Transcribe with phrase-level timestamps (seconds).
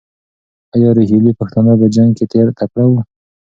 [0.75, 2.25] ایا روهیلې پښتانه په جنګ کې
[2.59, 2.99] تکړه وو؟